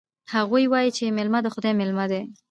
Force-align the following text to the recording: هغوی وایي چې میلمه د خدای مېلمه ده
هغوی 0.33 0.63
وایي 0.69 0.91
چې 0.97 1.15
میلمه 1.17 1.39
د 1.43 1.47
خدای 1.55 1.73
مېلمه 1.79 2.05
ده 2.11 2.21